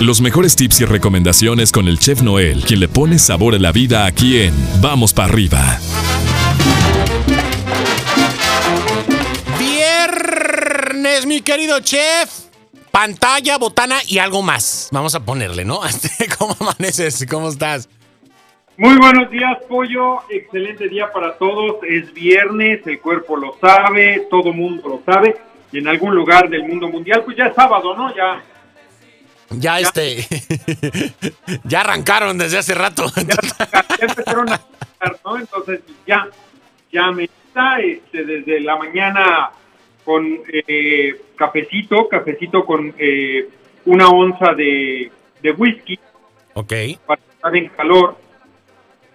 [0.00, 3.72] Los mejores tips y recomendaciones con el chef Noel, quien le pone sabor a la
[3.72, 5.58] vida aquí en Vamos para arriba.
[9.58, 12.30] Viernes, mi querido chef.
[12.92, 14.88] Pantalla, botana y algo más.
[14.92, 15.80] Vamos a ponerle, ¿no?
[16.38, 17.26] ¿Cómo amaneces?
[17.28, 17.88] ¿Cómo estás?
[18.76, 20.20] Muy buenos días, Pollo.
[20.30, 21.78] Excelente día para todos.
[21.82, 25.36] Es viernes, el cuerpo lo sabe, todo mundo lo sabe.
[25.72, 28.14] Y en algún lugar del mundo mundial, pues ya es sábado, ¿no?
[28.14, 28.44] Ya.
[29.50, 30.26] Ya, este.
[31.64, 33.06] ya arrancaron desde hace rato.
[33.16, 34.60] Ya, empezaron a
[35.24, 35.38] ¿no?
[35.38, 36.28] Entonces, ya,
[36.92, 39.50] ya me está este, desde la mañana
[40.04, 43.48] con eh, cafecito, cafecito con eh,
[43.86, 45.10] una onza de,
[45.42, 45.98] de whisky.
[46.54, 46.72] Ok.
[47.06, 48.16] Para estar en calor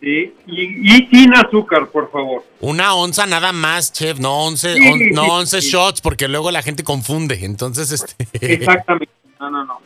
[0.00, 2.44] Sí, y, sin azúcar, por favor.
[2.60, 4.76] Una onza nada más, chef, no once,
[5.12, 7.38] no once shots, porque luego la gente confunde.
[7.42, 8.14] Entonces, este.
[8.54, 9.17] Exactamente.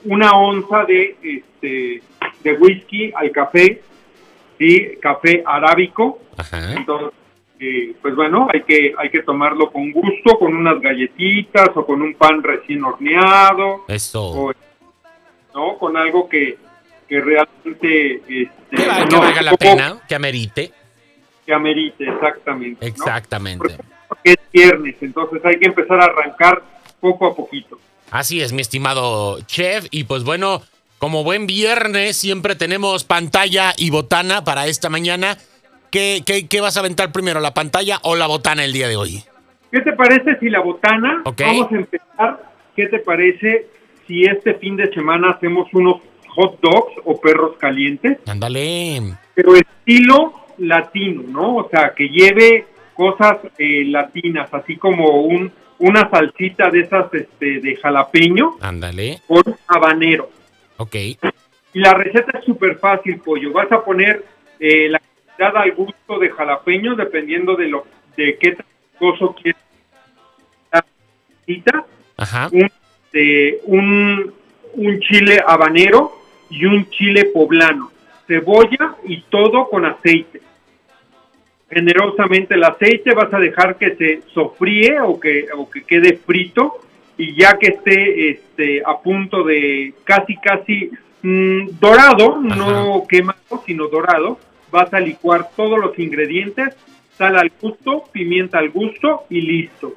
[0.05, 0.16] No, no, no.
[0.16, 2.02] Una onza de este
[2.42, 3.83] de whisky al café,
[4.58, 6.20] sí, café arábico.
[6.36, 6.75] Ajá.
[6.75, 7.12] Entonces,
[7.61, 12.03] eh, pues bueno, hay que hay que tomarlo con gusto, con unas galletitas o con
[12.03, 13.84] un pan recién horneado.
[13.89, 14.53] Eso.
[15.55, 16.58] no, con algo que
[17.08, 20.73] que realmente este, que, valga la pena, que amerite.
[21.45, 22.86] Que amerite, exactamente.
[22.86, 23.77] Exactamente.
[24.08, 26.62] Porque, es viernes, entonces hay que empezar a arrancar
[27.00, 27.78] poco a poquito.
[28.12, 29.86] Así es, mi estimado chef.
[29.91, 30.62] Y pues bueno,
[30.98, 35.36] como buen viernes, siempre tenemos pantalla y botana para esta mañana.
[35.91, 39.24] ¿Qué, qué, vas a aventar primero, la pantalla o la botana el día de hoy?
[39.72, 41.22] ¿Qué te parece si la botana?
[41.24, 42.52] Vamos a empezar.
[42.77, 43.66] ¿Qué te parece
[44.06, 45.96] si este fin de semana hacemos unos
[46.34, 48.18] hot dogs o perros calientes.
[48.27, 49.14] Ándale.
[49.34, 51.56] Pero estilo latino, ¿no?
[51.56, 55.50] O sea, que lleve cosas eh, latinas, así como un
[55.83, 58.56] una salsita de esas este, de jalapeño.
[58.61, 59.20] Ándale.
[59.27, 60.30] Con habanero.
[60.77, 60.94] Ok.
[60.94, 63.52] Y la receta es súper fácil, pollo.
[63.52, 64.24] Vas a poner
[64.61, 67.86] eh, la cantidad al gusto de jalapeño, dependiendo de lo
[68.17, 68.57] de qué
[68.98, 69.61] coso quieres.
[72.17, 72.48] Ajá.
[72.52, 72.70] Un,
[73.64, 74.34] un,
[74.74, 76.12] un chile habanero
[76.48, 77.90] y un chile poblano,
[78.27, 80.40] cebolla y todo con aceite.
[81.72, 86.80] Generosamente el aceite vas a dejar que se sofríe o que, o que quede frito
[87.16, 90.90] y ya que esté este, a punto de casi casi
[91.22, 94.38] mm, dorado, no quemado, sino dorado,
[94.70, 96.77] vas a licuar todos los ingredientes,
[97.16, 99.94] sal al gusto, pimienta al gusto y listo.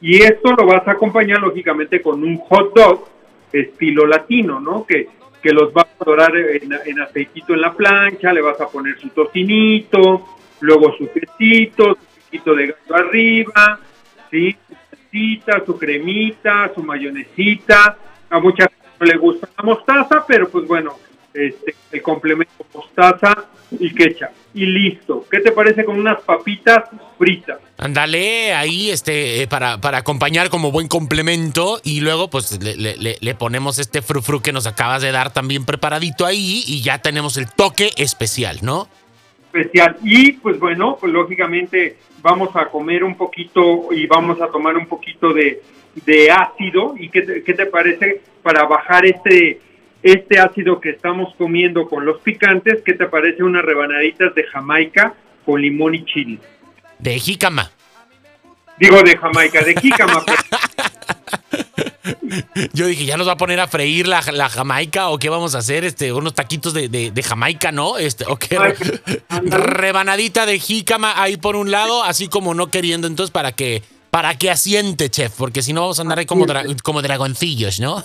[0.00, 3.08] Y esto lo vas a acompañar lógicamente con un hot dog
[3.52, 4.84] estilo latino, ¿no?
[4.84, 5.06] Que
[5.42, 9.08] que los vas a dorar en, aceitito en la plancha, le vas a poner su
[9.08, 10.31] tocinito,
[10.62, 13.80] luego su quesito, su quesito de gato arriba,
[14.30, 14.56] ¿sí?
[14.70, 17.96] su su cremita, su mayonesita.
[18.30, 20.96] A mucha gente no le gusta la mostaza, pero pues bueno,
[21.34, 23.44] este, el complemento mostaza
[23.78, 24.28] y ketchup.
[24.54, 25.26] Y listo.
[25.30, 26.84] ¿Qué te parece con unas papitas
[27.18, 27.58] fritas?
[27.78, 33.78] Ándale, ahí este, eh, para, para acompañar como buen complemento y luego pues le, ponemos
[33.78, 37.92] este frufru que nos acabas de dar también preparadito ahí y ya tenemos el toque
[37.96, 38.88] especial, ¿no?
[39.52, 39.96] Especial.
[40.02, 44.86] Y pues bueno, pues lógicamente vamos a comer un poquito y vamos a tomar un
[44.86, 45.60] poquito de,
[46.30, 46.94] ácido.
[46.98, 49.60] ¿Y qué te, qué te parece para bajar este,
[50.02, 52.82] este ácido que estamos comiendo con los picantes?
[52.82, 55.14] ¿Qué te parece unas rebanaditas de Jamaica
[55.44, 56.38] con limón y chile?
[56.98, 57.70] De jícama.
[58.78, 60.24] Digo de Jamaica, de jícama.
[62.72, 65.54] Yo dije, ¿ya nos va a poner a freír la, la Jamaica o qué vamos
[65.54, 65.84] a hacer?
[65.84, 67.98] Este, unos taquitos de, de, Jamaica, ¿no?
[67.98, 68.58] Este, o qué
[69.28, 74.36] rebanadita de jícama ahí por un lado, así como no queriendo, entonces para que para
[74.36, 76.44] que asiente, chef, porque si no vamos a andar ahí como,
[76.82, 78.04] como dragoncillos, ¿no?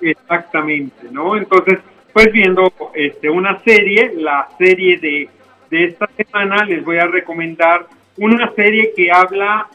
[0.00, 1.36] Exactamente, ¿no?
[1.36, 1.78] Entonces,
[2.14, 5.28] pues viendo este, una serie, la serie de,
[5.70, 7.86] de esta semana, les voy a recomendar
[8.16, 9.68] una serie que habla,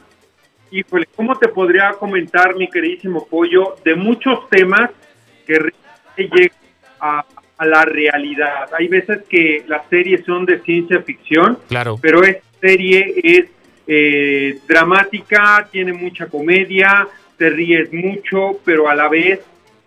[0.71, 4.89] híjole, ¿cómo te podría comentar, mi queridísimo pollo, de muchos temas
[5.45, 5.59] que
[6.17, 6.49] llegan
[6.99, 7.25] a,
[7.65, 8.69] la realidad?
[8.77, 11.99] Hay veces que las series son de ciencia ficción, claro.
[12.01, 13.45] pero esta serie es
[13.85, 17.07] eh, dramática, tiene mucha comedia,
[17.37, 19.41] te ríes mucho, pero a la vez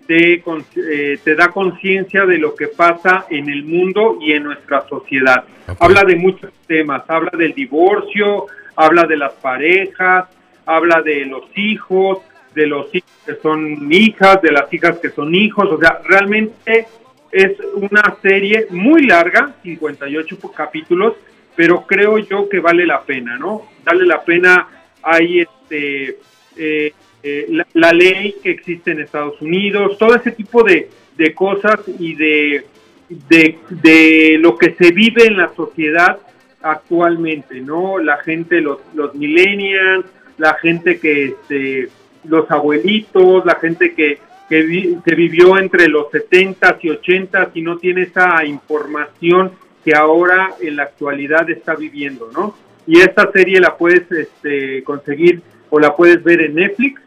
[0.06, 0.34] te,
[0.76, 5.44] eh, te da conciencia de lo que pasa en el mundo y en nuestra sociedad.
[5.80, 8.46] Habla de muchos temas, habla del divorcio,
[8.76, 10.26] habla de las parejas,
[10.66, 12.18] habla de los hijos,
[12.54, 16.86] de los hijos que son hijas, de las hijas que son hijos, o sea, realmente
[17.32, 21.14] es una serie muy larga, 58 capítulos,
[21.56, 23.62] pero creo yo que vale la pena, ¿no?
[23.84, 24.68] Vale la pena,
[25.02, 26.18] hay este...
[26.56, 26.92] Eh,
[27.26, 32.14] eh, la, ley que existe en Estados Unidos, todo ese tipo de, de cosas y
[32.14, 32.66] de,
[33.08, 36.18] de, de, lo que se vive en la sociedad
[36.60, 37.98] actualmente, ¿no?
[37.98, 40.04] La gente, los, los millennials,
[40.38, 41.88] la gente que, este,
[42.24, 47.78] los abuelitos, la gente que, que, que vivió entre los 70s y 80s y no
[47.78, 49.52] tiene esa información
[49.84, 52.56] que ahora en la actualidad está viviendo, ¿no?
[52.86, 57.00] Y esta serie la puedes este, conseguir o la puedes ver en Netflix,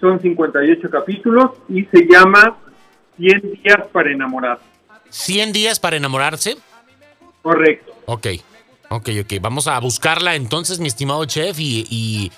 [0.00, 2.56] son 58 capítulos y se llama
[3.16, 4.64] 100 días para enamorarse.
[5.10, 6.56] ¿100 días para enamorarse?
[7.42, 7.92] Correcto.
[8.06, 8.26] Ok,
[8.88, 9.32] ok, ok.
[9.40, 12.32] Vamos a buscarla entonces, mi estimado chef, y, y,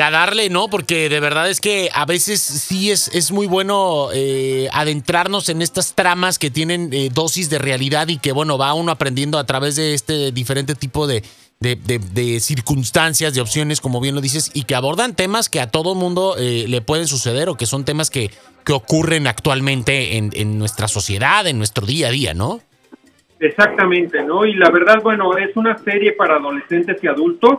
[0.00, 0.68] a darle, ¿no?
[0.68, 5.62] Porque de verdad es que a veces sí es, es muy bueno eh, adentrarnos en
[5.62, 9.46] estas tramas que tienen eh, dosis de realidad y que, bueno, va uno aprendiendo a
[9.46, 11.22] través de este diferente tipo de
[11.60, 15.70] de, de, circunstancias, de opciones, como bien lo dices, y que abordan temas que a
[15.70, 18.30] todo mundo eh, le pueden suceder o que son temas que,
[18.64, 22.60] que ocurren actualmente en, en, nuestra sociedad, en nuestro día a día, ¿no?
[23.40, 24.44] Exactamente, ¿no?
[24.44, 27.56] Y la verdad, bueno, es una serie para adolescentes y adultos,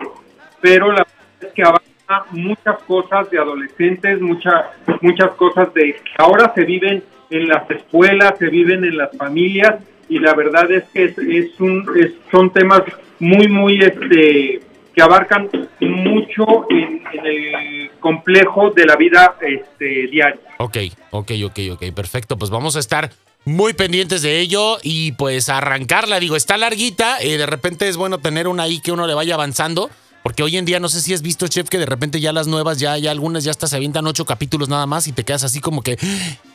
[0.61, 1.85] pero la verdad es que abarca
[2.31, 4.65] muchas cosas de adolescentes, muchas,
[5.01, 9.75] muchas cosas de ahora se viven en las escuelas, se viven en las familias,
[10.09, 12.81] y la verdad es que es, es un, es, son temas
[13.19, 14.61] muy, muy, este,
[14.95, 15.49] que abarcan
[15.79, 20.39] mucho en, el complejo de la vida este, diaria.
[20.57, 20.77] Ok,
[21.11, 22.37] ok, ok, ok, perfecto.
[22.37, 23.11] Pues vamos a estar
[23.45, 26.19] muy pendientes de ello y pues arrancarla.
[26.19, 29.13] Digo, está larguita, y eh, de repente es bueno tener una ahí que uno le
[29.13, 29.89] vaya avanzando.
[30.27, 32.47] Porque hoy en día no sé si has visto, chef, que de repente ya las
[32.47, 35.45] nuevas, ya, ya algunas ya hasta se avientan ocho capítulos nada más y te quedas
[35.45, 35.97] así como que.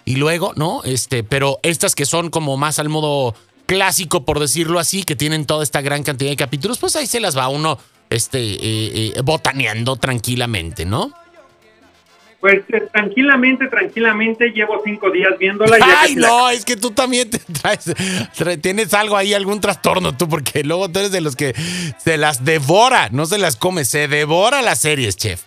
[0.04, 0.82] Y luego, ¿no?
[0.84, 3.34] Este, pero estas que son como más al modo
[3.64, 7.18] clásico, por decirlo así, que tienen toda esta gran cantidad de capítulos, pues ahí se
[7.18, 7.78] las va uno
[8.10, 8.58] este, eh,
[9.16, 11.10] eh, botaneando tranquilamente, ¿no?
[12.42, 15.78] Pues eh, tranquilamente, tranquilamente llevo cinco días viéndola.
[15.78, 17.94] Y Ay, no, es que tú también te traes,
[18.60, 21.54] tienes algo ahí, algún trastorno tú, porque luego tú eres de los que
[21.98, 25.44] se las devora, no se las come, se devora las series, chef.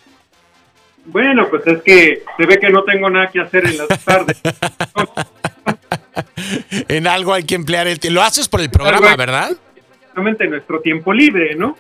[1.04, 4.38] Bueno, pues es que se ve que no tengo nada que hacer en las tardes.
[6.88, 8.22] en algo hay que emplear el tiempo.
[8.22, 9.52] Lo haces por el programa, ¿verdad?
[10.16, 11.76] Nuestro tiempo libre, ¿no?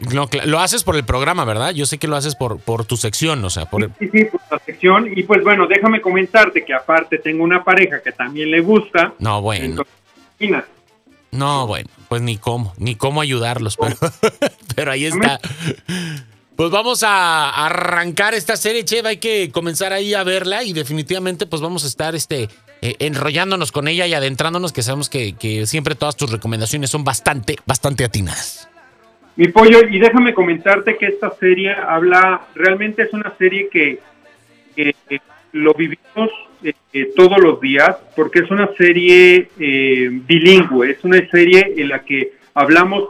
[0.45, 1.71] lo haces por el programa, ¿verdad?
[1.71, 3.89] Yo sé que lo haces por, por tu sección, o sea, por...
[3.99, 5.09] Sí, sí, por la sección.
[5.15, 9.13] Y pues bueno, déjame comentarte que aparte tengo una pareja que también le gusta.
[9.19, 9.83] No, bueno.
[11.31, 13.95] no, bueno, pues ni cómo, ni cómo ayudarlos, pero,
[14.75, 15.39] pero ahí está.
[16.55, 19.09] Pues vamos a arrancar esta serie, Cheva.
[19.09, 22.47] Hay que comenzar ahí a verla y definitivamente pues vamos a estar este,
[22.85, 27.03] eh, enrollándonos con ella y adentrándonos, que sabemos que, que, siempre todas tus recomendaciones son
[27.03, 28.69] bastante, bastante atinadas.
[29.37, 34.01] Mi pollo, y déjame comentarte que esta serie habla, realmente es una serie que,
[35.53, 36.29] lo vivimos
[36.63, 42.03] eh, todos los días, porque es una serie eh, bilingüe, es una serie en la
[42.03, 43.09] que hablamos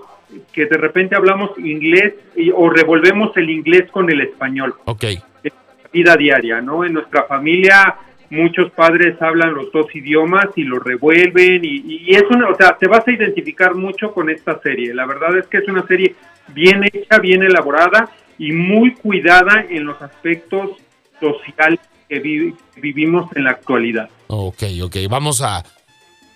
[0.53, 2.13] que de repente hablamos inglés
[2.55, 4.75] o revolvemos el inglés con el español.
[4.85, 5.03] Ok.
[5.03, 5.51] En
[5.83, 6.85] la vida diaria, ¿no?
[6.85, 7.95] En nuestra familia
[8.35, 12.87] muchos padres hablan los dos idiomas y lo revuelven y, es una, o sea, te
[12.87, 14.93] vas a identificar mucho con esta serie.
[14.93, 16.15] La verdad es que es una serie
[16.49, 20.71] bien hecha, bien elaborada y muy cuidada en los aspectos
[21.19, 22.19] sociales que
[22.75, 24.09] vivimos en la actualidad.
[24.27, 25.63] Ok, ok, vamos a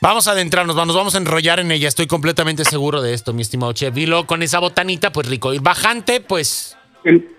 [0.01, 1.89] Vamos a adentrarnos, nos vamos a enrollar en ella.
[1.89, 3.94] Estoy completamente seguro de esto, mi estimado Chef.
[3.94, 5.53] Vilo con esa botanita, pues rico.
[5.53, 6.77] Y bajante, pues.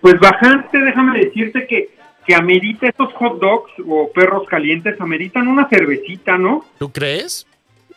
[0.02, 1.88] pues bajante, déjame decirte que,
[2.30, 6.64] que amerita estos hot dogs o perros calientes, ameritan una cervecita, ¿no?
[6.78, 7.44] ¿Tú crees?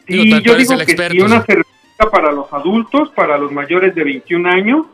[0.07, 4.49] Sí, yo digo que sí, una cervecita para los adultos, para los mayores de 21
[4.49, 4.87] años.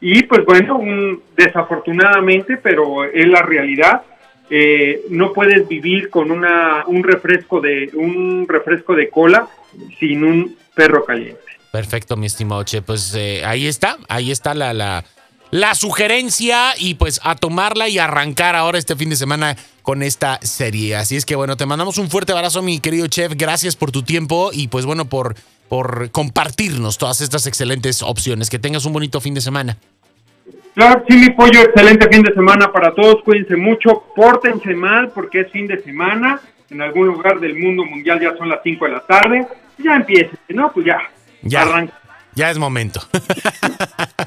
[0.00, 4.02] Y pues bueno, un, desafortunadamente, pero es la realidad
[4.48, 9.48] eh, no puedes vivir con una, un refresco de un refresco de cola
[9.98, 11.40] sin un perro caliente.
[11.72, 12.80] Perfecto, mi estimado Che.
[12.80, 15.04] Pues eh, ahí está, ahí está la, la,
[15.54, 20.40] la sugerencia y pues a tomarla y arrancar ahora este fin de semana con esta
[20.42, 20.96] serie.
[20.96, 23.34] Así es que bueno, te mandamos un fuerte abrazo, mi querido chef.
[23.36, 25.36] Gracias por tu tiempo y pues bueno, por,
[25.68, 28.50] por compartirnos todas estas excelentes opciones.
[28.50, 29.78] Que tengas un bonito fin de semana.
[30.74, 33.22] Claro, sí, mi pollo, excelente fin de semana para todos.
[33.22, 36.40] Cuídense mucho, pórtense mal porque es fin de semana.
[36.68, 39.46] En algún lugar del mundo mundial ya son las 5 de la tarde.
[39.78, 40.72] Ya empiecen, ¿no?
[40.72, 40.98] Pues ya.
[41.42, 41.62] Ya.
[41.62, 42.00] Arranca.
[42.34, 43.00] Ya es momento.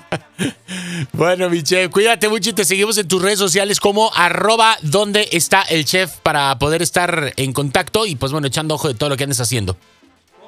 [1.14, 5.28] bueno, mi chef, cuídate mucho y te seguimos en tus redes sociales como arroba donde
[5.32, 9.10] está el chef para poder estar en contacto y pues bueno, echando ojo de todo
[9.10, 9.78] lo que andes haciendo.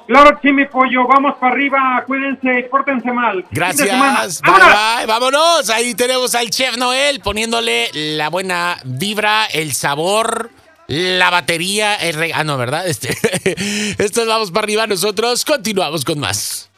[0.09, 1.05] Claro que sí, mi pollo.
[1.07, 2.03] Vamos para arriba.
[2.07, 3.45] Cuídense, pórtense mal.
[3.51, 4.41] Gracias.
[4.41, 5.05] Bye, bye.
[5.05, 5.69] Vámonos.
[5.69, 10.49] Ahí tenemos al chef Noel poniéndole la buena vibra, el sabor,
[10.87, 12.87] la batería, el Ah, no, ¿verdad?
[12.87, 13.15] Este,
[14.03, 15.45] esto vamos para arriba nosotros.
[15.45, 16.71] Continuamos con más.